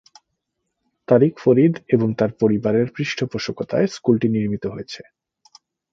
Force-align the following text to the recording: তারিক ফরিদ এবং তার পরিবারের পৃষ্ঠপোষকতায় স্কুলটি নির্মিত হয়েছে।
তারিক 1.07 1.33
ফরিদ 1.39 1.73
এবং 1.87 2.07
তার 2.13 2.31
পরিবারের 2.41 2.87
পৃষ্ঠপোষকতায় 2.95 3.87
স্কুলটি 3.87 4.27
নির্মিত 4.29 4.63
হয়েছে। 4.65 5.01